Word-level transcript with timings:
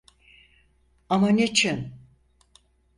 Ama 1.09 1.29
niçin? 1.29 1.93